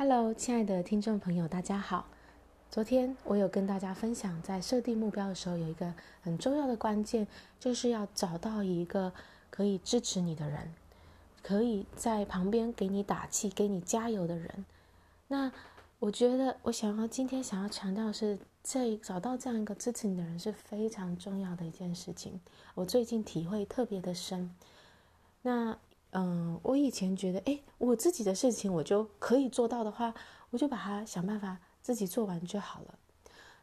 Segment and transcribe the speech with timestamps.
[0.00, 2.06] Hello，亲爱的听众朋友，大家好。
[2.70, 5.92] 昨天我有跟大家分享，在设定目标的时候，有一个
[6.22, 7.26] 很重要的关键，
[7.58, 9.12] 就是要找到一个
[9.50, 10.72] 可以支持你的人，
[11.42, 14.64] 可以在旁边给你打气、给你加油的人。
[15.28, 15.52] 那
[15.98, 22.40] 我觉得，我想要今天想要强调的是，这找到这样一个支持你的人是非常重要的一件事情。
[22.74, 24.50] 我最近体会特别的深。
[25.42, 25.76] 那。
[26.12, 30.12] 嗯，我以前觉得，诶，我自己的事情我就可以做到的话，
[30.50, 32.98] 我就把它想办法自己做完就好了。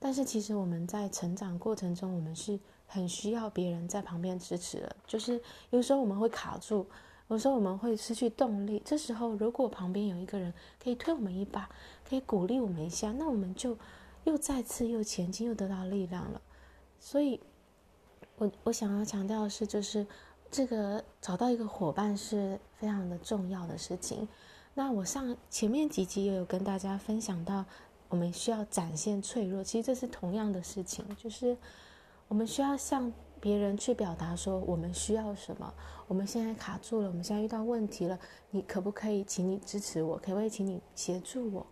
[0.00, 4.96] 但是其实我们在成长过程中，我们是很需要别人在旁边支持的。
[5.06, 6.84] 就是有时候我们会卡住，
[7.28, 8.82] 有时候我们会失去动力。
[8.84, 10.52] 这时候如果旁边有一个人
[10.82, 11.68] 可以推我们一把，
[12.08, 13.78] 可以鼓励我们一下，那我们就
[14.24, 16.42] 又再次又前进，又得到力量了。
[16.98, 17.38] 所以，
[18.38, 20.04] 我我想要强调的是，就是。
[20.52, 24.28] 这个找到一个伙伴是非常的重要的事情。
[24.74, 27.64] 那我上前面几集也有跟大家分享到，
[28.10, 31.56] 我们需要展现脆弱，其实这是同样的事情，就是
[32.28, 35.72] 我们需要向别人去表达说我们需要什么，
[36.06, 38.18] 我们现在卡住了，我们现在遇到问题了，
[38.50, 41.66] 你可不可以请你支持我，可不可以请你协助我？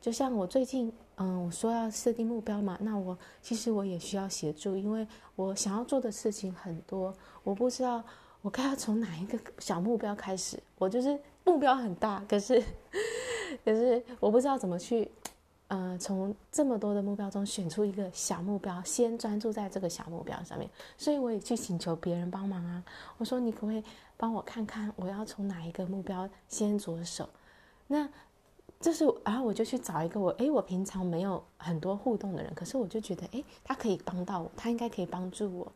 [0.00, 0.92] 就像我最近。
[1.22, 8.02] 嗯，我说要设定目标嘛，那我其实我也需要协助，因为我想要做的事情很多，我不知道
[8.40, 10.58] 我该要从哪一个小目标开始。
[10.78, 12.58] 我就是目标很大，可是
[13.62, 15.10] 可是我不知道怎么去，
[15.68, 20.70] 呃，从这么多的目标中选出一个小目标，先专注在这个小目标上面。
[20.96, 22.82] 所以我也去请求别人帮忙啊，
[23.18, 23.84] 我说你可不可以
[24.16, 27.28] 帮我看看，我要从哪一个目标先着手？
[27.88, 28.08] 那。
[28.80, 35.70] 就是，然后我就去找一个我，诶，我平常没有很多互动的人，可是我就觉得，诶，他可以帮到我，他应该可以帮助我。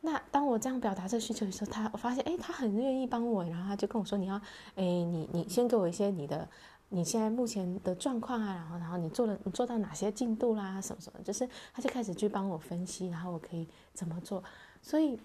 [0.00, 4.40] 那当我这样表达这需求的时候，他我发现，诶，他很愿意帮我，然后他就跟我说，你要，
[4.76, 6.48] 诶，你你先给我一些你的，
[6.88, 14.42] 你现在目前的状况啊，然后然后你做了，你做到哪些进度啦，什么什么，就是他就开始去帮我分析，然后我可以怎么做。
[14.80, 15.18] 所以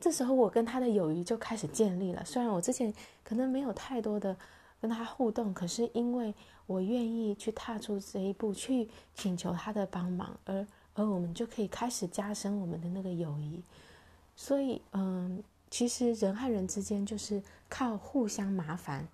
[0.00, 2.90] 这时候我跟他的友谊就开始建立了，虽然我之前
[3.22, 4.34] 可能没有太多的。
[4.84, 6.34] 跟他互动，可是因为
[6.66, 13.62] 我愿意去踏出这一步，去请求他的帮忙，而而我们就可以开始加深我们的那个友谊。
[14.36, 19.08] 所以，嗯，其实人和人之间就是靠互相麻烦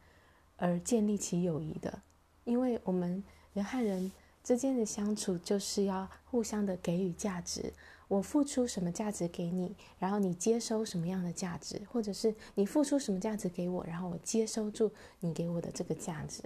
[0.57, 2.01] 而建立起友谊的，
[2.43, 3.23] 因为我们
[3.55, 4.11] 人和人
[4.43, 7.73] 之间的相处就是要互相的给予价值。
[8.11, 14.91] 我付出什么价值给你，然后你接收什么样的价值，或者是你付出什么价值给我，然后我接收住
[15.21, 16.43] 你给我的这个价值。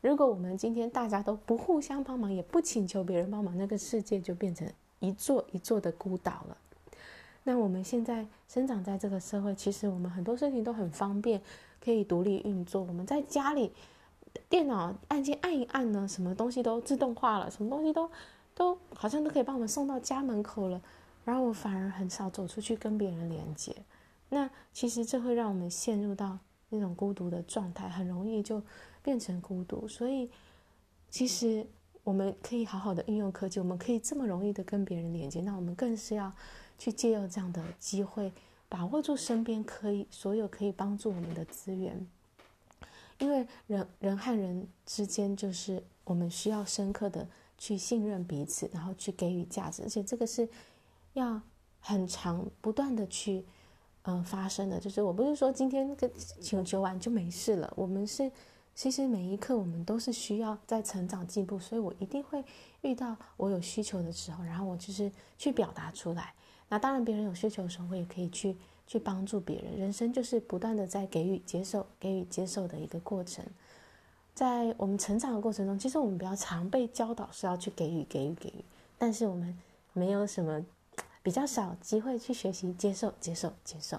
[0.00, 4.70] 如果我们今天大家都不互相帮忙，也不请求别人帮忙，那个世界就变成
[5.00, 6.56] 一座一座的孤岛了。
[7.42, 11.42] 那我们现在生长在这个社会，其实我们很多事情都很方便，
[11.84, 12.82] 可以独立运作。
[12.82, 13.72] 我们在家里，
[14.48, 18.08] 电脑按键按一按呢，什么东西都自动化了，什么东西都
[18.54, 20.80] 都好像都可以帮我们送到家门口了。
[21.24, 23.76] 然后我反而很少走出去跟别人连接，
[24.30, 26.38] 那其实这会让我们陷入到
[26.70, 28.60] 那种孤独的状态，很容易就
[29.02, 29.86] 变成孤独。
[29.86, 30.30] 所以，
[31.10, 31.64] 其实
[32.02, 36.32] 我们可以好好的运用科技，我们可以这么容易的跟别人连接，那我们更是要
[36.78, 38.32] 去借用这样的机会，
[38.68, 42.06] 把握住身边可以所有可以帮助我们的资源，
[43.18, 50.48] 因为人人和人之间就是我们需要深刻的去信任彼此，然后去给予价值，而且这个是。
[51.14, 51.40] 要
[51.80, 53.44] 很长不断的去，
[54.02, 56.10] 嗯、发生的，就是我不是说今天跟
[56.40, 58.30] 请求完就没事了，我们是
[58.74, 62.44] 其实每一刻我们都是需要在成长进步，所以我一定会
[62.82, 66.32] 遇到我有需求的时候，然后我就是去表达出来。
[66.68, 68.56] 那当然别人有需求的时候，我也可以去
[68.86, 69.76] 去帮助别人。
[69.76, 73.44] 人生就是不断的在给予、接受、给予、接受的一个过程。
[74.34, 78.64] 在我们成长的过程中，其实我们比较常被教导是要去给予、给予、给予，
[78.96, 79.58] 但是我们
[79.92, 80.64] 没有什么。
[81.22, 83.98] 比较少机会去学习接受、接受、接受，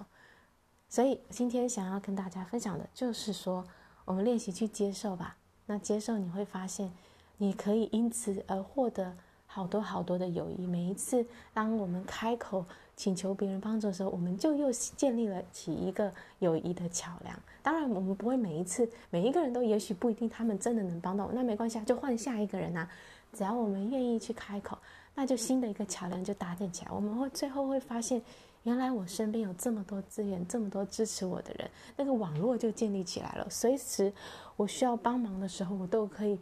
[0.90, 3.64] 所以今天想要跟大家分享的就是说，
[4.06, 5.38] 我们练习去接受吧。
[5.68, 6.92] 那接受你会发现，
[7.38, 9.16] 你可以因此而获得
[9.46, 10.66] 好多好多的友谊。
[10.66, 12.66] 每一次当我们开口
[12.96, 17.40] 请求别人帮助的时候，我们就又建立了起一个友谊的桥梁。
[17.62, 22.90] 当然，我们不会每一次每一个人都，也许不一定他们真的能帮到我，那没关系啊，就换下一个人啊。
[23.32, 24.78] 只要我们愿意去开口。
[25.14, 28.22] 那就新的一个桥梁就搭建起来，我们会最后会发现，
[28.64, 33.48] 原来我身边有这么多资源，这么多支持我的人，那个网络就建立起来了。
[33.50, 34.12] 随时
[34.56, 36.40] 我需要帮忙的时候，我都可以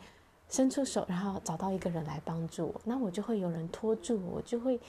[0.50, 2.82] 伸出手，然后找到一个人来帮助我。
[2.86, 4.80] 那我就会有人拖住我，我就会，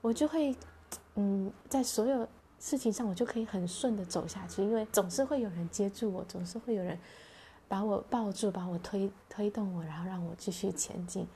[0.00, 0.54] 我就会，
[1.14, 2.28] 嗯，在所有
[2.58, 6.96] 事情上，我就可以很顺的走下去，因为总是会有人接住我，总是会有人，
[7.66, 11.26] 把我抱住，把我推推动我，然后让我继续前进。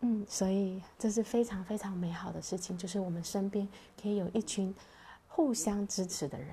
[0.00, 3.66] 嗯，所以这是非常非常美好的事情，就是我们身边
[4.00, 4.72] 可以有一群
[5.26, 6.48] 互相支持的人。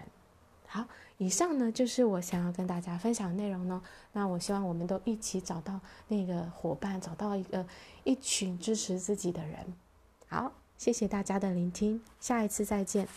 [0.68, 0.84] 好，
[1.18, 3.82] 以上呢就是我想要跟大家分享的内容呢。
[4.14, 7.66] 那我希望我们都一起找到那个伙伴，找到一个
[8.04, 9.74] 一群支持自己的人。
[10.28, 13.08] 好，谢谢大家的聆听，下一次再见。